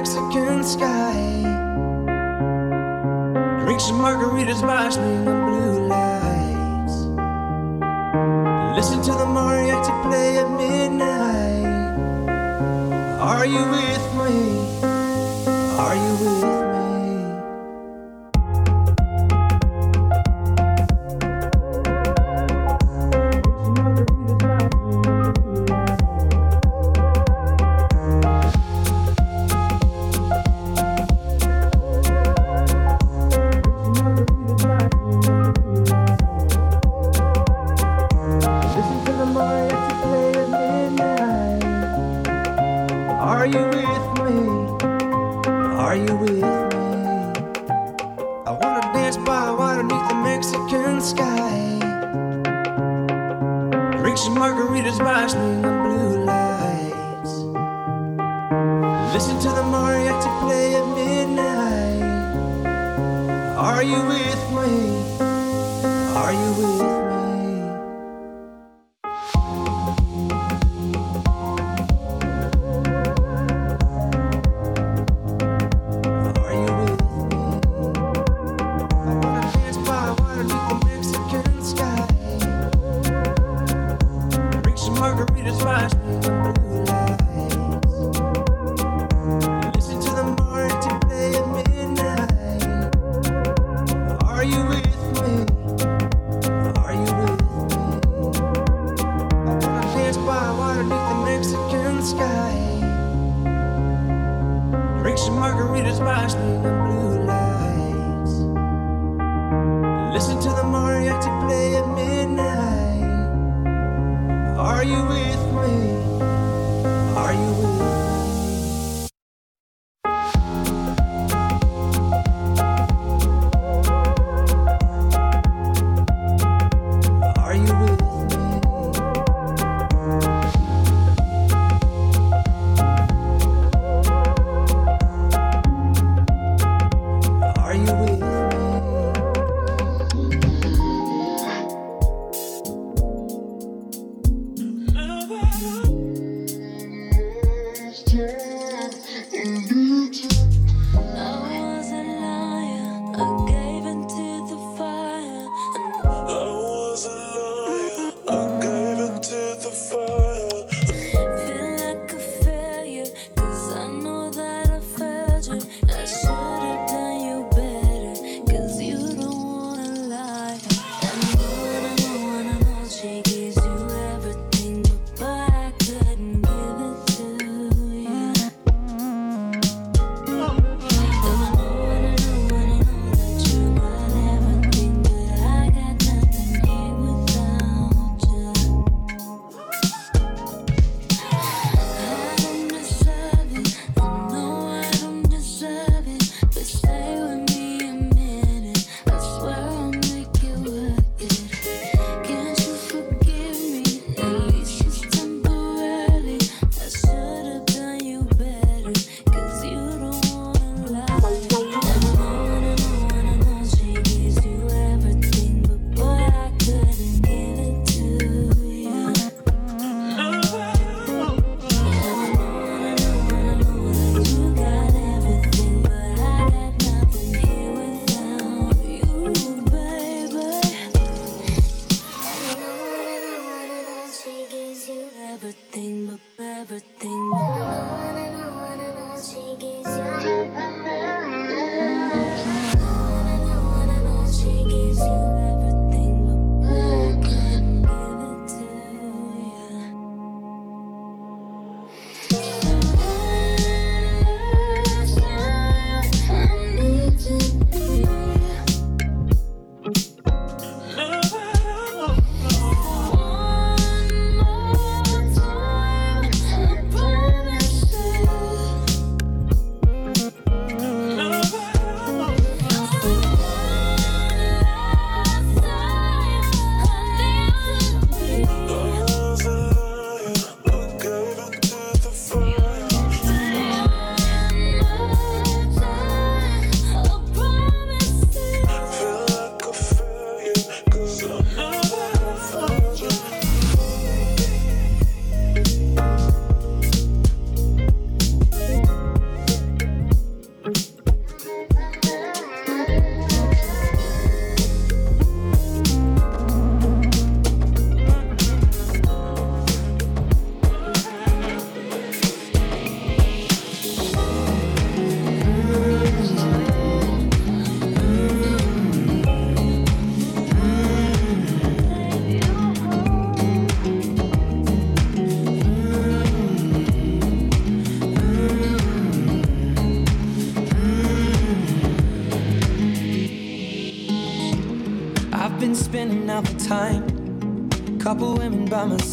Mexican 0.00 0.64
sky. 0.64 1.12
Drink 3.60 3.80
some 3.80 4.00
margaritas 4.00 4.62
by 4.62 4.88
the 4.88 5.34
blue 5.44 5.88
lights. 5.88 6.96
Listen 8.78 9.02
to 9.02 9.12
the 9.20 9.26
mariachi 9.26 9.92
play 10.04 10.38
at 10.38 10.48
midnight. 10.56 11.66
Are 13.20 13.44
you 13.44 13.62
with 13.76 14.06
me? 14.20 14.36
Are 15.76 15.94
you 15.94 16.12
with 16.24 16.44
me? 16.44 16.59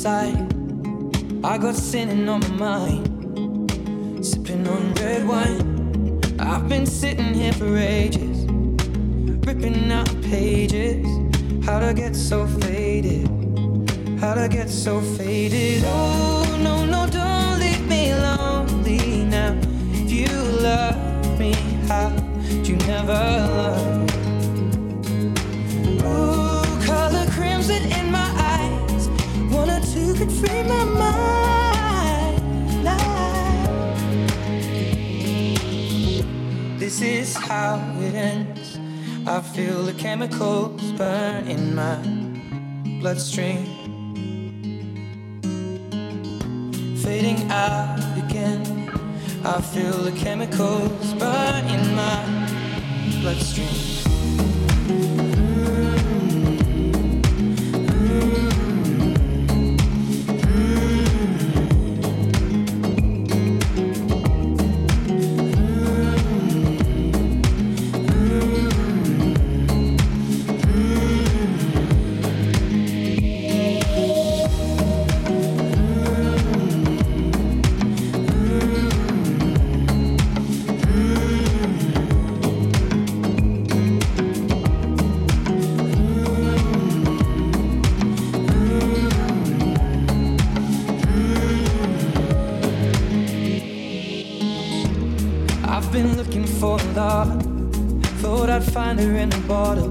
Side. 0.07 0.39
I 1.43 1.57
got 1.57 1.75
sinning 1.75 2.29
on 2.29 2.39
my 2.39 2.55
mind. 2.67 4.25
Sipping 4.25 4.65
on 4.73 4.83
red 5.01 5.27
wine. 5.31 5.61
I've 6.39 6.65
been 6.69 6.85
sitting 6.85 7.33
here 7.41 7.55
for 7.59 7.71
ages. 7.77 8.37
Ripping 9.47 9.91
out 9.91 10.13
pages. 10.21 11.05
How'd 11.65 11.83
I 11.91 11.93
get 12.03 12.15
so 12.15 12.47
faded? 12.61 13.27
How'd 14.21 14.37
I 14.45 14.47
get 14.47 14.69
so 14.69 14.93
faded? 15.17 15.83
Oh, 15.85 16.57
no, 16.67 16.75
no, 16.93 17.01
don't 17.19 17.59
leave 17.63 17.85
me 17.93 18.03
lonely 18.13 19.25
now. 19.35 19.53
If 20.01 20.09
you 20.19 20.31
love 20.67 21.39
me, 21.41 21.51
how'd 21.89 22.65
you 22.69 22.77
never 22.93 23.21
love? 23.61 23.96
This 36.87 37.01
is 37.01 37.35
how 37.35 37.79
it 37.99 38.15
ends. 38.15 38.79
I 39.27 39.41
feel 39.41 39.83
the 39.83 39.93
chemicals 39.93 40.81
burn 40.93 41.47
in 41.47 41.75
my 41.75 41.97
bloodstream. 43.01 43.65
Fading 47.03 47.51
out 47.51 47.99
again. 48.17 48.63
I 49.43 49.61
feel 49.61 49.97
the 50.01 50.13
chemicals 50.13 51.13
burn 51.15 51.65
in 51.65 51.93
my 51.93 52.23
bloodstream. 53.21 53.86
Find 98.77 98.99
her 98.99 99.17
in 99.17 99.33
a 99.33 99.39
bottle. 99.47 99.89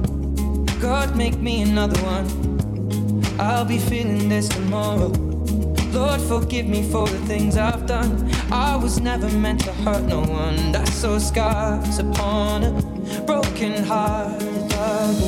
God, 0.80 1.16
make 1.16 1.38
me 1.38 1.62
another 1.62 2.00
one. 2.02 2.26
I'll 3.38 3.64
be 3.64 3.78
feeling 3.78 4.28
this 4.28 4.48
tomorrow. 4.48 5.08
Lord, 5.92 6.20
forgive 6.20 6.66
me 6.66 6.82
for 6.82 7.08
the 7.08 7.18
things 7.26 7.56
I've 7.56 7.86
done. 7.86 8.30
I 8.52 8.76
was 8.76 9.00
never 9.00 9.28
meant 9.28 9.60
to 9.64 9.72
hurt 9.84 10.04
no 10.04 10.20
one. 10.20 10.72
That's 10.72 10.94
so 10.94 11.18
scars 11.18 11.98
upon 11.98 12.64
a 12.64 13.22
broken 13.26 13.82
heart. 13.84 14.40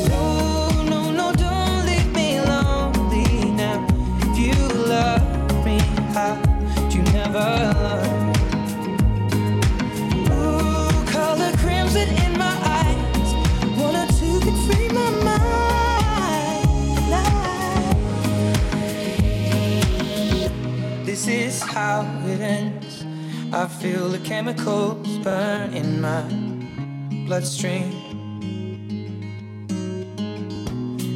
No, 0.09 0.83
no, 0.93 1.11
no, 1.11 1.33
don't 1.33 1.87
leave 1.87 2.11
me 2.15 2.41
lonely 2.41 3.51
now. 3.63 3.87
If 4.23 4.39
you 4.39 4.59
love 4.95 5.67
me, 5.67 5.79
how'd 6.15 6.93
you 6.95 7.03
never 7.13 7.78
This 21.19 21.27
is 21.27 21.63
how 21.63 22.03
it 22.27 22.41
ends. 22.41 23.05
I 23.53 23.67
feel 23.67 24.09
the 24.09 24.21
chemicals 24.21 25.19
burn 25.19 25.75
in 25.75 26.01
my 26.01 26.23
bloodstream. 27.27 27.91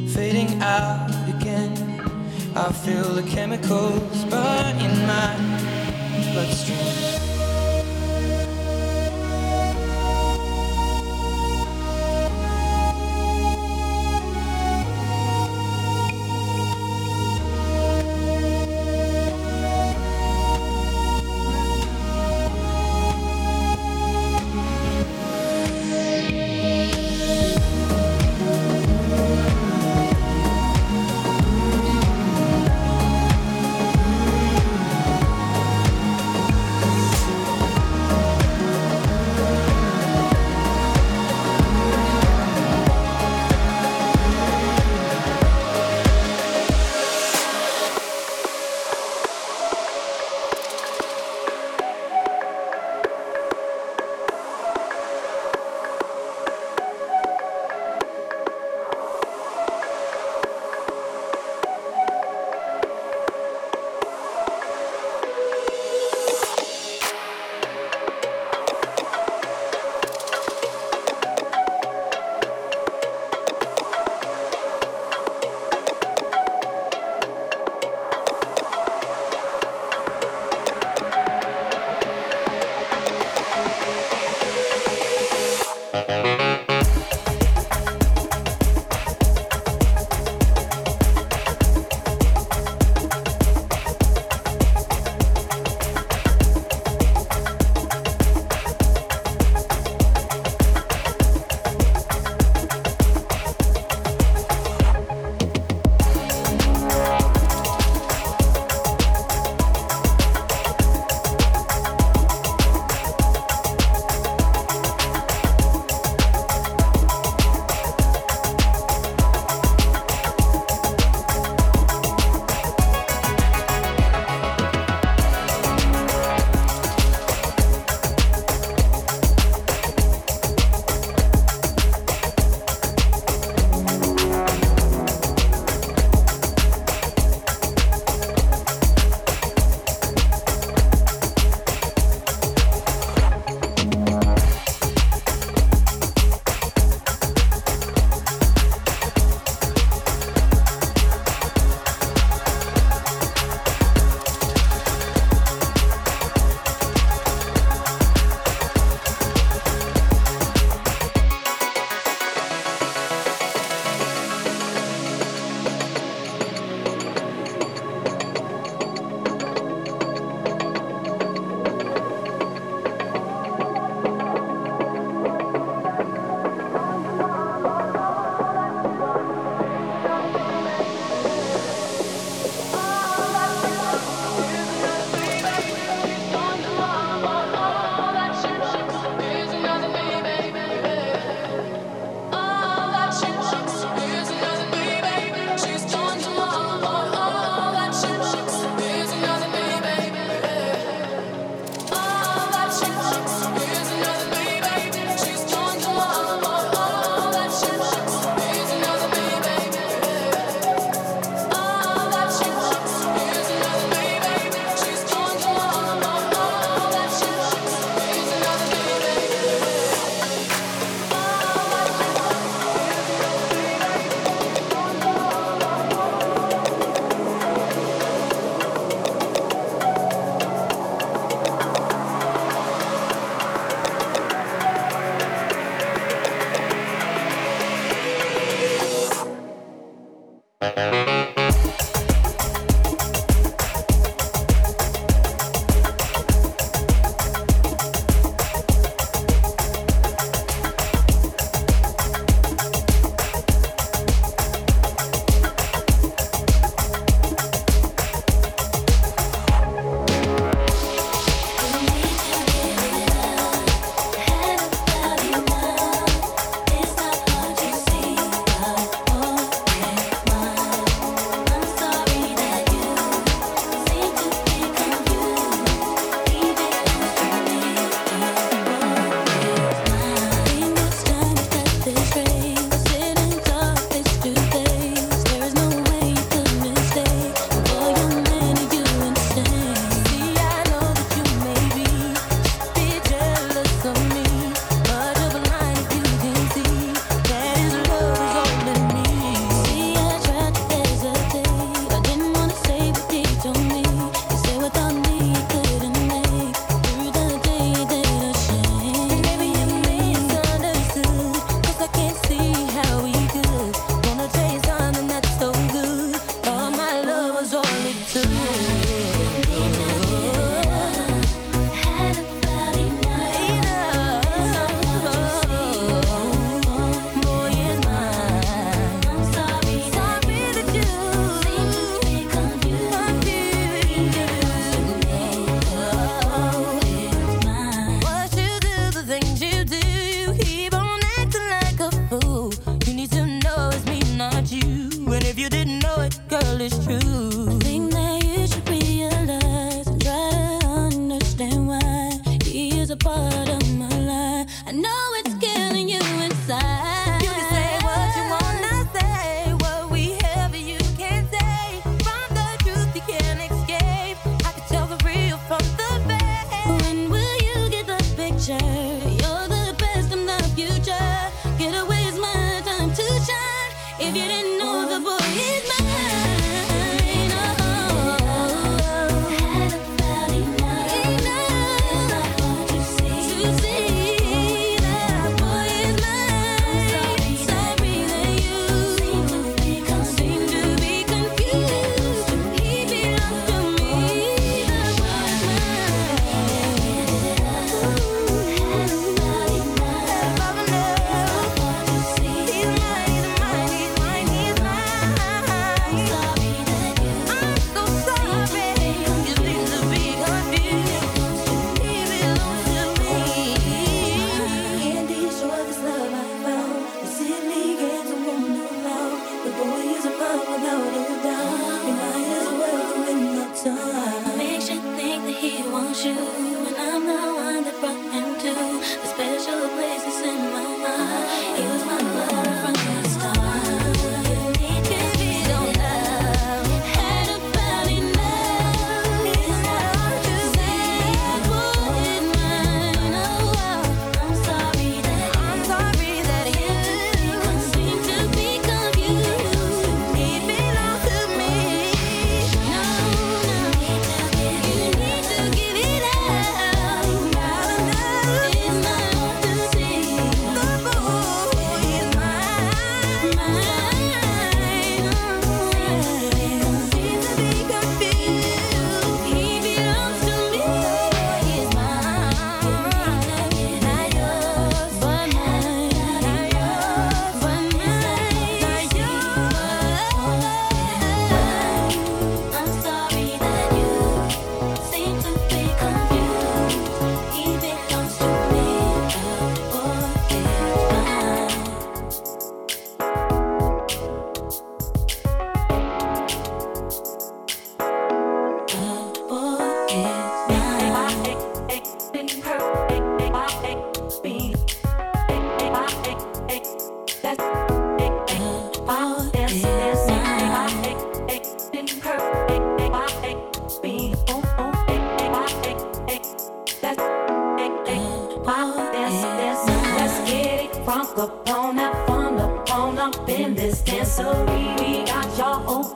Fading 0.09 0.61
out 0.61 1.09
again. 1.29 1.77
I 2.53 2.73
feel 2.73 3.13
the 3.13 3.23
chemicals 3.23 4.25
burn 4.25 4.75
in 4.81 5.07
my 5.07 6.33
bloodstream. 6.33 6.92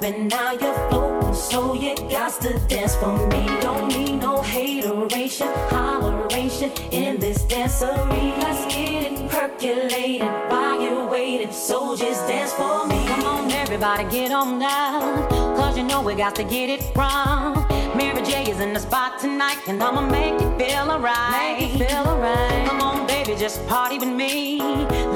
and 0.08 0.30
now 0.30 0.54
you're 0.54 0.90
floating, 0.90 1.34
so 1.34 1.74
you 1.74 1.94
got 2.10 2.42
to 2.42 2.58
dance 2.70 2.96
for 2.96 3.28
me. 3.28 3.46
Don't 3.60 3.90
need 3.90 4.22
no 4.22 4.42
hateration, 4.42 5.48
holleration 5.70 6.72
in 6.94 7.20
this 7.20 7.44
dancery. 7.44 8.26
Let's 8.42 8.74
get 8.74 9.12
it 9.12 9.30
percolating 9.30 10.22
while 10.50 10.82
you're 10.82 11.06
waiting, 11.10 11.52
so 11.52 11.96
just 11.98 12.26
dance 12.26 12.54
for 12.54 12.88
me. 12.88 13.06
Come 13.08 13.26
on, 13.26 13.52
everybody, 13.52 14.06
get 14.10 14.32
on 14.32 14.58
now, 14.58 15.28
cause 15.58 15.78
you 15.78 15.84
know 15.84 16.02
we 16.02 16.16
got 16.16 16.36
to 16.36 16.44
get 16.46 16.70
it 16.70 16.82
wrong. 16.96 17.66
Mary 17.98 18.22
J 18.22 18.50
is 18.50 18.62
in 18.62 18.72
the 18.72 18.80
spot 18.80 19.20
tonight, 19.20 19.60
and 19.68 19.84
I'ma 19.84 20.08
make 20.10 20.40
you 20.40 20.58
feel 20.58 20.90
alright. 20.90 21.60
Make 21.60 21.74
you 21.74 21.86
feel 21.86 22.08
alright. 22.08 22.66
Come 22.66 22.82
on, 22.82 23.08
baby, 23.08 23.36
just 23.36 23.68
party 23.68 24.00
with 24.00 24.08
me. 24.08 24.60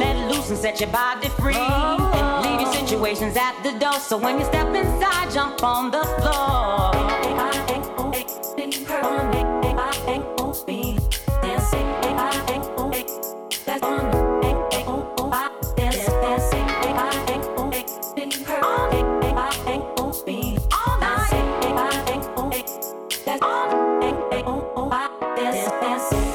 Let 0.02 0.30
loose 0.30 0.50
and 0.50 0.60
set 0.60 0.82
your 0.82 0.90
body 0.90 1.30
free. 1.30 1.56
Oh. 1.56 2.11
Leave 2.52 2.62
your 2.62 2.74
situations 2.74 3.38
at 3.38 3.56
the 3.64 3.72
door, 3.80 3.94
so 3.94 4.18
when 4.18 4.38
you 4.38 4.44
step 4.44 4.68
inside, 4.76 5.32
jump 5.32 5.64
on 5.64 5.90
the 5.90 6.04
floor. 6.20 6.92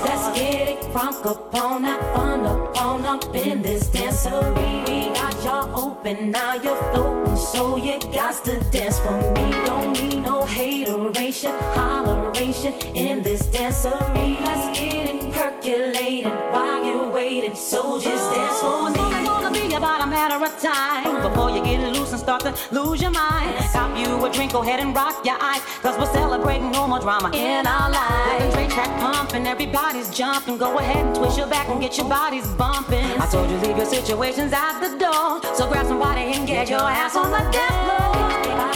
Let's 0.04 0.38
get 0.38 0.68
it 0.68 0.80
crunk 0.92 1.26
up 1.26 1.54
on 1.54 1.82
that 1.82 2.00
fun 2.14 2.46
up 2.46 2.80
on 2.80 3.04
up 3.04 3.34
in 3.34 3.60
this 3.62 3.88
dancery. 3.90 4.55
Open, 6.06 6.30
now 6.30 6.54
you're 6.54 6.76
floating, 6.92 7.36
so 7.36 7.76
you 7.76 7.98
got 8.12 8.44
to 8.44 8.60
dance 8.70 8.98
for 9.00 9.10
me. 9.32 9.50
Don't 9.66 9.92
need 9.92 10.22
no 10.22 10.44
hateration, 10.44 11.50
holleration 11.74 12.94
in 12.94 13.22
this 13.22 13.42
dancery. 13.48 14.40
Let's 14.40 14.78
get 14.78 15.16
it 15.16 15.32
percolated 15.32 16.32
while 16.52 16.84
you're 16.84 17.10
waiting, 17.10 17.56
so 17.56 18.00
just 18.00 18.32
dance 18.32 18.60
for 18.60 18.90
me 18.90 19.15
matter 20.28 20.44
of 20.44 20.60
time 20.60 21.22
before 21.22 21.50
you 21.50 21.62
get 21.62 21.80
loose 21.94 22.10
and 22.10 22.20
start 22.20 22.40
to 22.40 22.52
lose 22.72 23.00
your 23.00 23.12
mind. 23.12 23.54
Stop 23.70 23.96
you 23.96 24.24
a 24.24 24.32
drink, 24.32 24.52
go 24.52 24.62
ahead 24.62 24.80
and 24.80 24.94
rock 24.94 25.24
your 25.24 25.36
eyes. 25.40 25.60
Cause 25.82 25.96
we're 25.98 26.12
celebrating 26.12 26.72
no 26.72 26.88
more 26.88 26.98
drama 26.98 27.30
in 27.32 27.64
our 27.64 27.90
lives. 27.90 28.56
With 28.56 28.68
the 28.68 28.74
track 28.74 28.90
pumping, 28.98 29.46
everybody's 29.46 30.10
jumping. 30.10 30.58
Go 30.58 30.78
ahead 30.78 31.06
and 31.06 31.14
twist 31.14 31.38
your 31.38 31.46
back 31.46 31.68
and 31.68 31.80
get 31.80 31.96
your 31.96 32.08
bodies 32.08 32.46
bumping. 32.54 33.06
I 33.20 33.26
told 33.30 33.48
you 33.50 33.56
leave 33.58 33.76
your 33.76 33.86
situations 33.86 34.52
at 34.52 34.80
the 34.80 34.98
door. 34.98 35.54
So 35.54 35.68
grab 35.68 35.86
somebody 35.86 36.32
and 36.34 36.46
get 36.46 36.68
your 36.68 36.80
ass 36.80 37.14
on 37.14 37.30
the 37.30 37.42
dance 37.52 37.76
floor. 37.86 38.75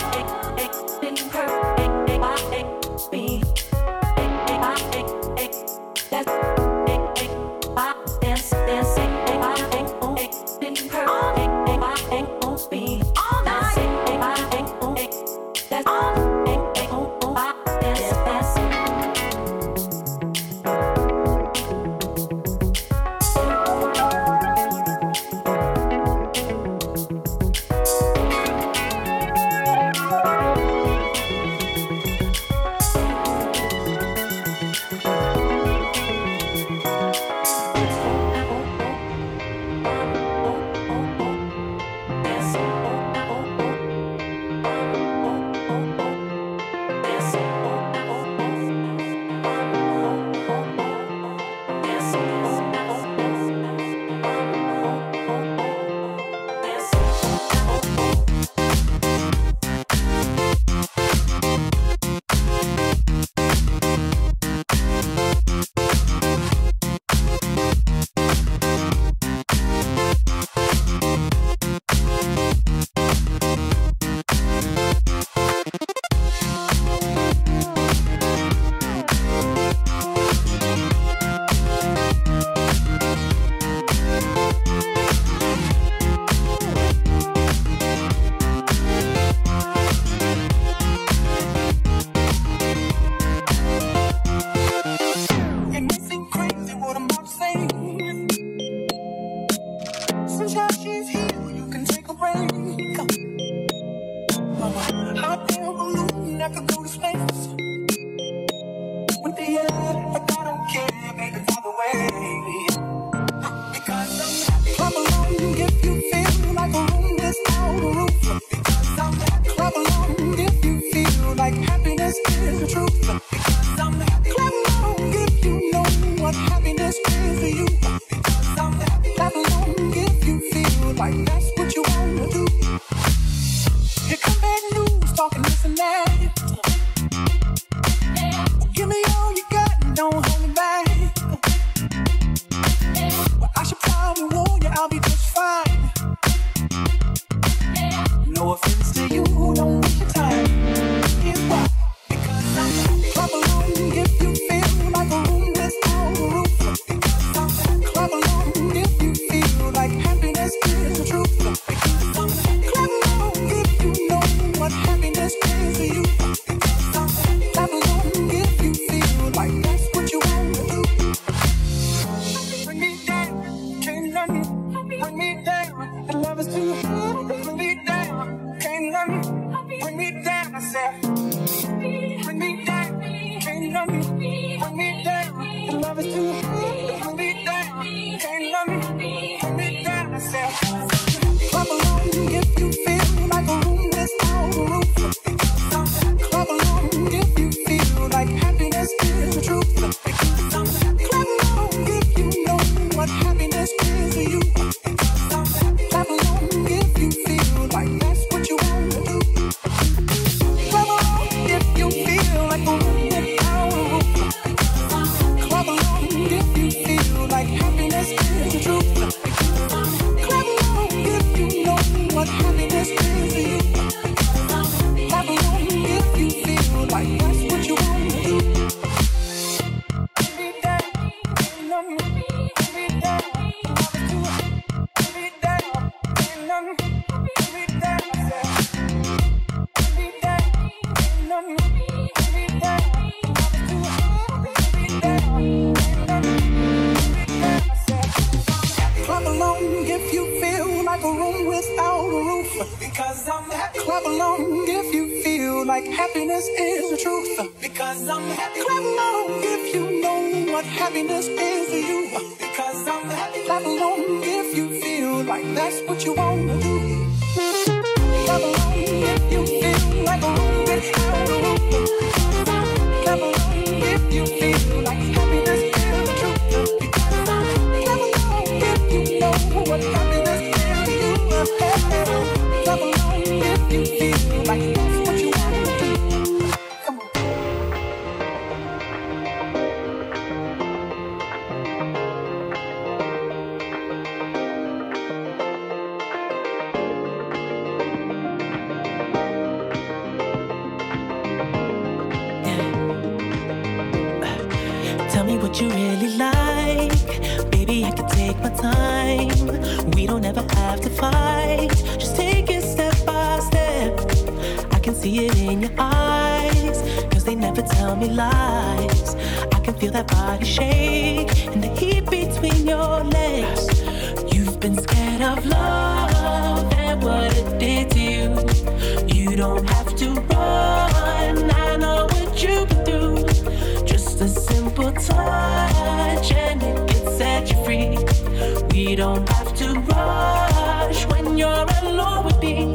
We 338.90 338.96
don't 338.96 339.28
have 339.28 339.54
to 339.54 339.78
rush 339.78 341.06
when 341.06 341.38
you're 341.38 341.66
alone 341.82 342.24
with 342.24 342.42
me. 342.42 342.74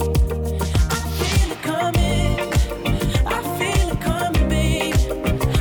I 0.89 0.99
feel 1.19 1.51
it 1.51 1.61
coming. 1.61 2.39
I 3.27 3.41
feel 3.59 3.89
it 3.91 3.99
coming. 3.99 4.93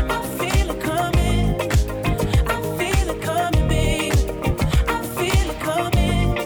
I 0.09 0.23
feel 0.39 0.71
it 0.71 0.81
coming. 0.81 1.57
I 2.47 2.57
feel 2.79 3.09
it 3.11 3.21
coming. 3.21 4.13
I 4.87 5.03
feel 5.17 5.51
it 5.51 5.61
coming. 5.61 6.39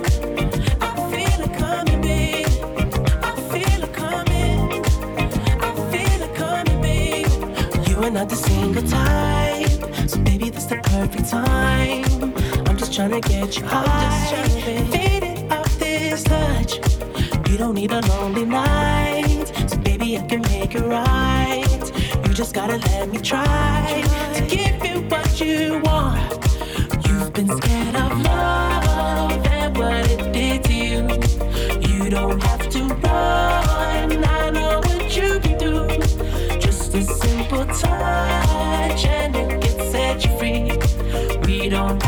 I 0.81 0.92
feel 1.12 1.40
it 1.44 1.53
coming. 1.62 2.47
I 3.23 3.31
feel 3.53 3.81
it 3.85 3.92
coming. 3.92 4.68
I 5.61 5.71
feel 5.92 6.21
it 6.23 6.35
coming. 6.35 7.27
You 7.90 7.97
are 8.05 8.11
not 8.11 8.31
the 8.31 8.37
single 8.37 8.85
type, 8.85 10.09
so 10.09 10.18
baby, 10.21 10.49
this 10.49 10.64
the 10.64 10.77
perfect 10.77 11.29
time 11.29 12.08
trying 12.99 13.21
to 13.21 13.29
get 13.29 13.57
you 13.57 13.65
high. 13.65 13.85
I'm 13.85 14.29
just 14.29 14.59
trying 14.59 14.91
to 14.91 15.57
off 15.57 15.79
this 15.79 16.25
touch. 16.25 16.79
You 17.49 17.57
don't 17.57 17.75
need 17.75 17.93
a 17.93 18.01
lonely 18.09 18.45
night, 18.45 19.53
so 19.69 19.79
baby 19.79 20.19
I 20.19 20.27
can 20.27 20.41
make 20.41 20.75
it 20.75 20.81
right. 20.81 21.93
You 22.27 22.35
just 22.35 22.55
gotta 22.57 22.77
let 22.77 23.09
me 23.09 23.19
try 23.19 24.03
to 24.35 24.41
give 24.49 24.85
you 24.85 25.03
what 25.03 25.41
you 25.41 25.81
want. 25.85 26.45
You've 27.07 27.33
been 27.33 27.47
scared 27.59 27.95
of 27.95 28.21
love 28.21 29.47
and 29.47 29.77
what 29.77 30.11
it 30.11 30.33
did 30.33 30.65
to 30.65 30.75
you. 30.75 31.03
You 31.89 32.11
don't 32.11 32.43
have 32.43 32.69
to 32.69 32.83
run. 32.83 34.25
I 34.25 34.51
know 34.51 34.81
what 34.81 35.17
you 35.17 35.39
can 35.39 35.57
do. 35.57 35.87
Just 36.59 36.93
a 36.95 37.03
simple 37.05 37.65
touch 37.65 39.05
and 39.05 39.37
it 39.37 39.63
can 39.63 39.93
set 39.93 40.25
you 40.25 40.37
free. 40.37 41.47
We 41.47 41.69
don't. 41.69 42.08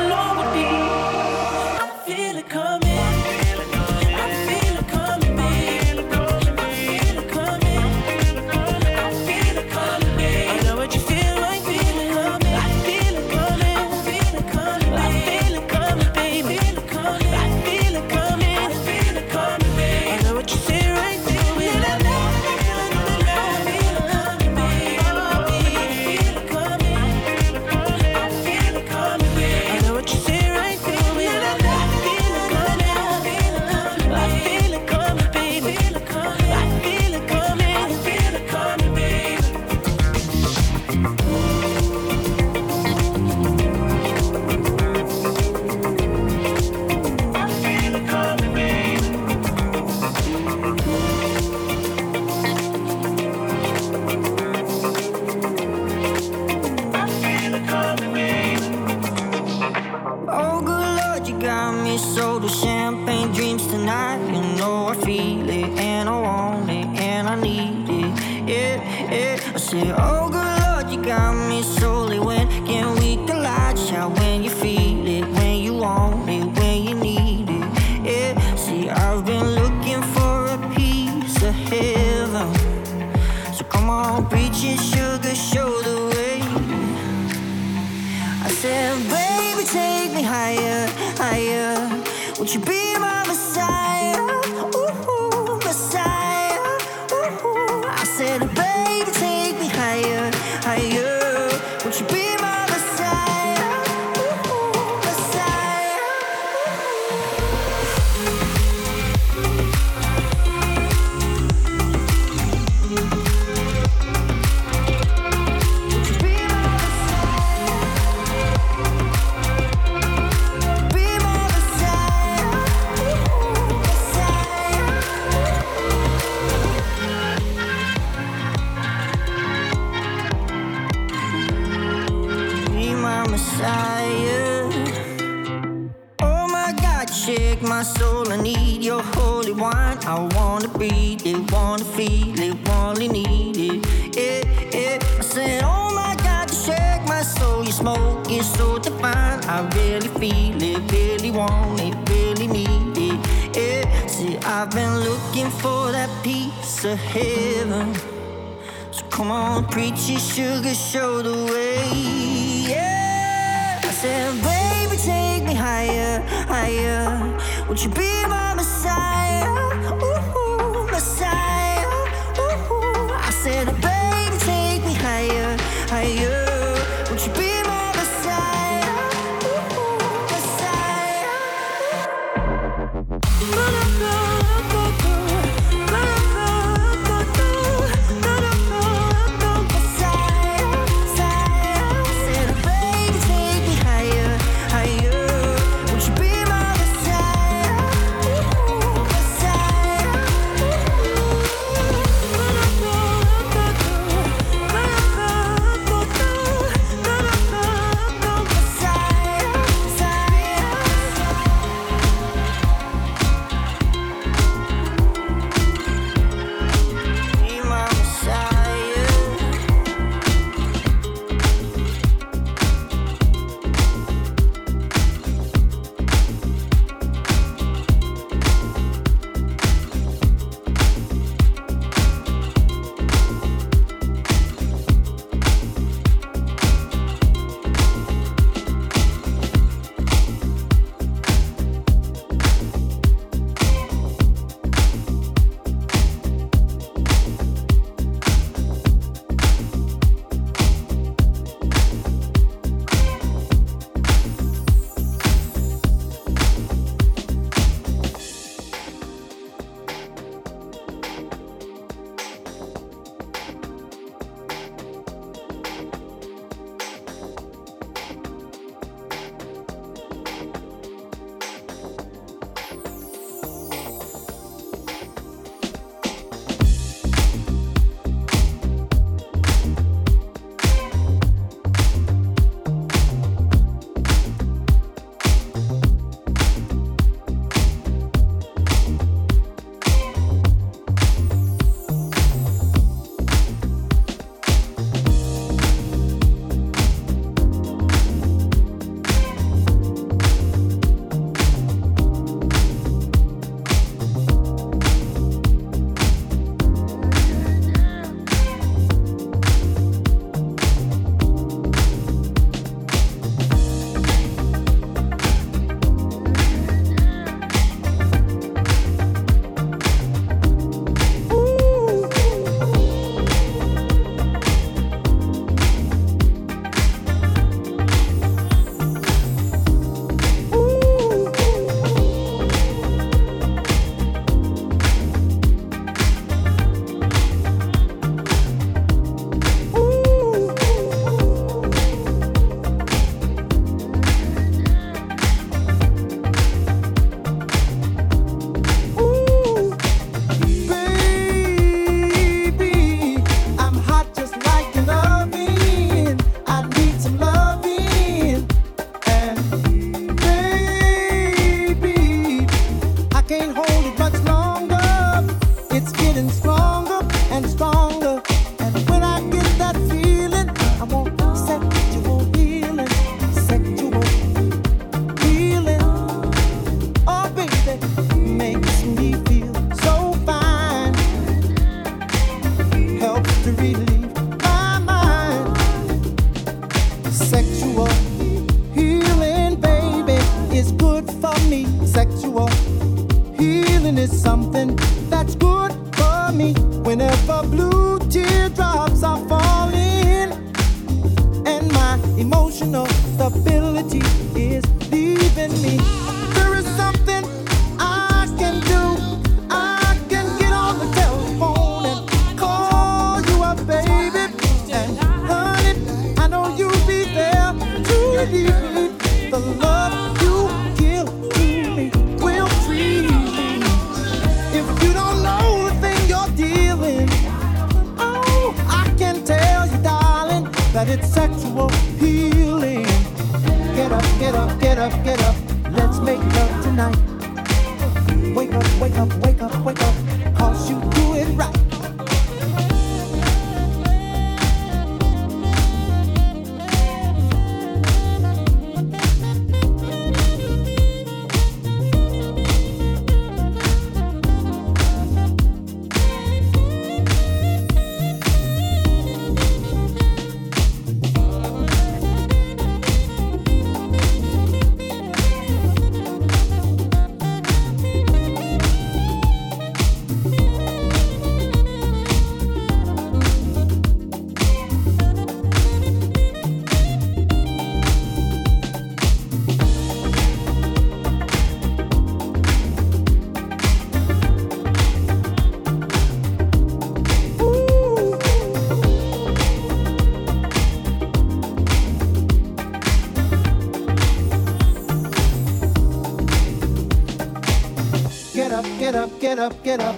up, 499.41 499.63
get 499.63 499.79
up. 499.81 499.95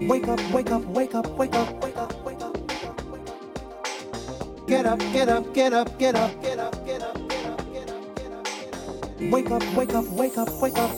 Wake 0.00 0.28
up, 0.28 0.40
wake 0.52 0.70
up, 0.70 0.84
wake 0.84 1.14
up, 1.14 1.26
wake 1.36 1.54
up, 1.54 1.82
wake 1.82 1.96
up, 1.96 2.24
wake 2.24 2.42
up. 2.42 2.56
Get 4.68 4.86
up, 4.86 4.98
get 5.12 5.28
up, 5.28 5.52
get 5.52 5.72
up, 5.72 5.98
get 5.98 6.14
up, 6.14 6.40
get 6.40 6.58
up, 6.60 6.86
get 6.86 7.02
up, 7.02 7.28
get 7.28 7.44
up, 7.46 7.68
get 7.68 7.90
up, 7.90 8.14
get 8.16 8.32
up. 8.32 9.32
Wake 9.32 9.50
up, 9.50 9.62
wake 9.74 9.94
up, 9.94 10.06
wake 10.10 10.38
up, 10.38 10.62
wake 10.62 10.78
up. 10.78 10.93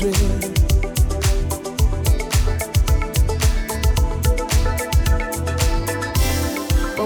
But 0.00 0.08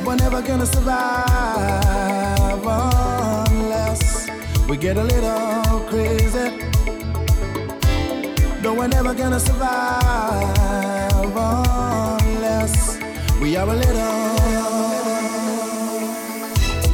we're 0.04 0.14
never 0.14 0.40
gonna 0.40 0.64
survive 0.64 1.24
unless 3.50 4.30
we 4.68 4.76
get 4.76 4.96
a 4.96 5.02
little 5.02 5.80
crazy. 5.88 6.52
No, 8.62 8.74
we're 8.74 8.86
never 8.86 9.12
gonna 9.12 9.40
survive 9.40 10.54
unless 12.22 12.96
we 13.40 13.56
are 13.56 13.68
a 13.68 13.74
little. 13.74 14.36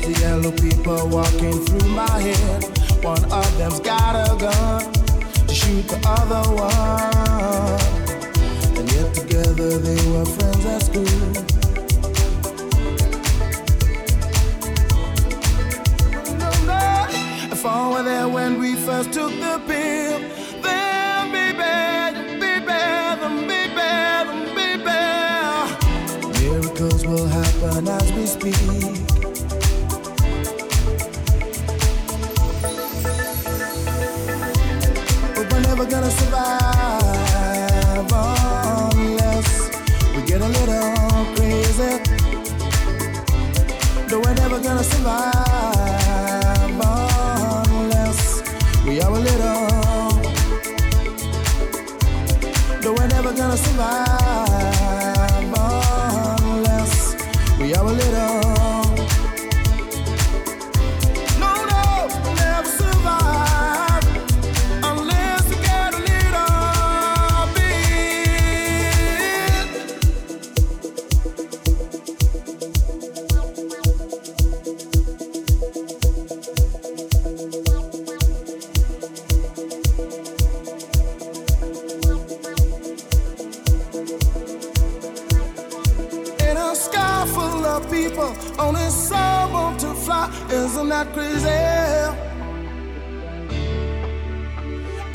The 0.00 0.18
yellow 0.18 0.52
people 0.52 1.08
walking 1.08 1.62
through 1.66 1.90
my 1.90 2.08
head. 2.20 2.64
One 3.04 3.22
of 3.30 3.58
them's 3.58 3.80
got 3.80 4.16
a 4.16 4.34
gun 4.38 4.99
to 5.50 5.56
shoot 5.56 5.88
the 5.88 5.98
other 6.06 6.48
one. 6.54 7.80
And 8.78 8.92
yet 8.92 9.14
together 9.14 9.78
they 9.78 10.00
were 10.10 10.24
friends 10.24 10.64
at 10.66 10.82
school. 10.82 11.32
No, 16.38 16.50
no. 16.70 17.06
If 17.50 17.66
I 17.66 17.90
were 17.90 18.02
there 18.04 18.28
when 18.28 18.60
we 18.60 18.76
first 18.76 19.12
took 19.12 19.32
the 19.32 19.60
pill, 19.66 20.20
then 20.62 21.32
be 21.34 21.46
better, 21.58 22.22
be 22.42 22.52
better, 22.64 23.28
be 23.50 23.62
better, 23.74 24.34
be 24.56 24.68
better. 24.84 26.28
Miracles 26.40 27.04
will 27.06 27.26
happen 27.26 27.88
as 27.88 28.12
we 28.12 28.26
speak. 28.26 29.09
sky 86.90 87.24
full 87.26 87.64
of 87.64 87.90
people, 87.90 88.34
only 88.58 88.88
some 88.90 89.52
want 89.52 89.80
to 89.80 89.94
fly. 89.94 90.26
Isn't 90.50 90.88
that 90.88 91.06
crazy? 91.12 91.60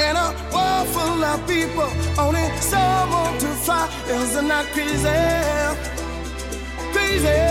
In 0.05 0.15
a 0.25 0.27
world 0.53 0.87
full 0.93 1.23
of 1.31 1.39
people, 1.47 1.89
only 2.17 2.45
some 2.61 3.09
want 3.11 3.39
to 3.41 3.47
fly. 3.65 3.89
Isn't 4.07 4.47
that 4.47 4.65
crazy? 4.73 5.21
Crazy. 6.93 7.41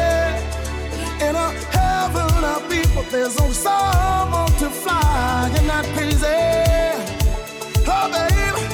In 1.27 1.35
a 1.37 1.49
heaven 1.77 2.45
of 2.53 2.61
people, 2.68 3.05
there's 3.11 3.37
only 3.41 3.55
some 3.55 4.31
want 4.33 4.59
to 4.59 4.70
fly. 4.70 5.51
Isn't 5.55 5.66
that 5.66 5.87
crazy? 5.95 6.41
Oh, 7.95 8.07
baby. 8.14 8.64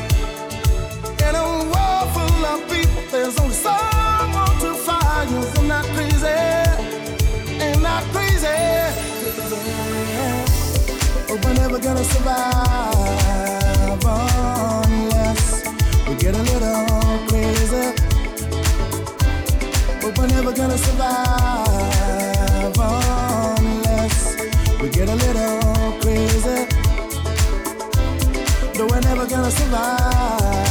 In 1.26 1.34
a 1.34 1.46
world 1.72 2.08
full 2.14 2.44
of 2.52 2.60
people, 2.70 3.02
there's 3.10 3.38
only 3.40 3.54
some 3.54 4.19
not 5.30 5.84
crazy. 5.94 6.26
Ain't 7.62 7.82
not 7.82 8.02
crazy. 8.12 8.46
we're 11.28 11.54
never 11.54 11.78
gonna 11.78 12.04
survive 12.04 12.94
unless 14.84 15.64
we 16.08 16.14
get 16.16 16.34
a 16.34 16.42
little 16.42 17.18
crazy. 17.28 17.92
But 20.02 20.18
we're 20.18 20.26
never 20.26 20.52
gonna 20.52 20.78
survive 20.78 21.68
unless 23.58 24.36
we 24.80 24.88
get 24.88 25.08
a 25.08 25.14
little 25.14 25.92
crazy. 26.00 26.66
We're 28.78 29.00
never 29.00 29.26
gonna 29.26 29.50
survive. 29.50 30.69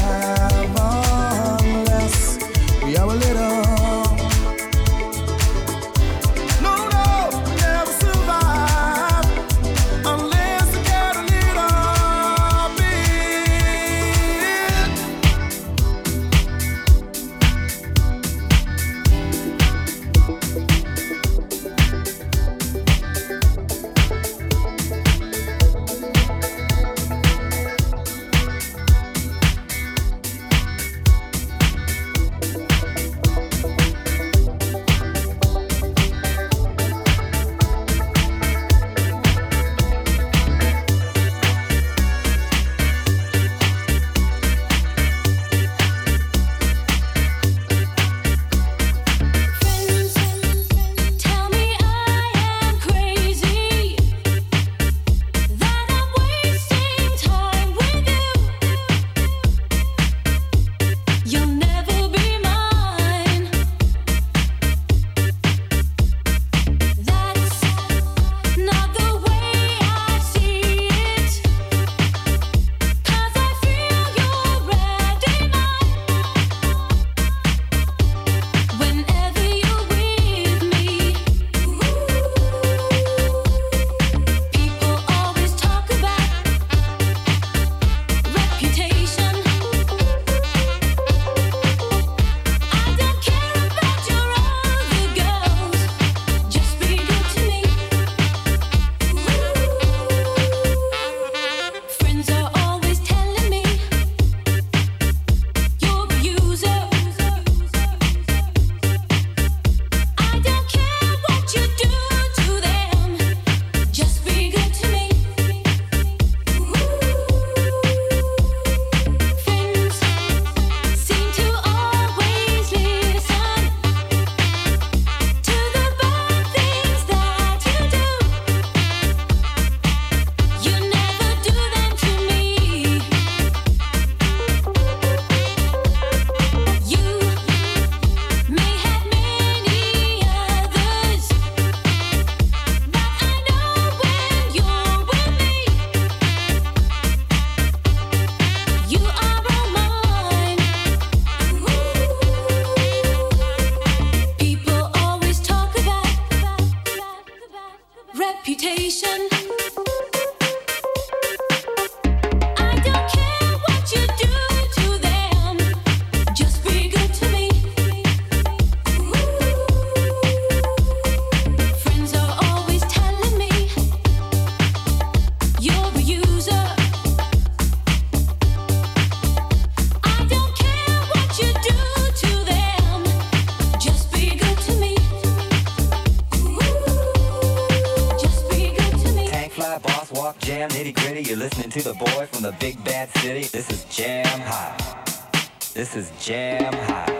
The 192.49 192.55
big 192.57 192.83
bad 192.83 193.09
city. 193.17 193.43
This 193.43 193.69
is 193.69 193.85
Jam 193.95 194.39
Hot. 194.41 195.31
This 195.75 195.95
is 195.95 196.11
Jam 196.19 196.73
Hot. 196.73 197.18